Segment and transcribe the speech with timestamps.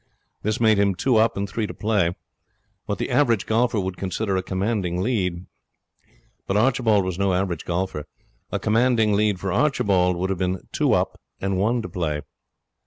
[0.41, 2.15] This made him two up and three to play.
[2.87, 5.45] What the average golfer would consider a commanding lead.
[6.47, 8.07] But Archibald was no average golfer.
[8.51, 12.23] A commanding lead for him would have been two up and one to play.